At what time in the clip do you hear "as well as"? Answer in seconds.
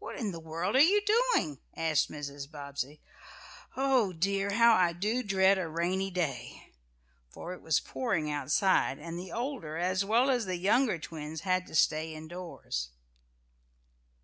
9.76-10.46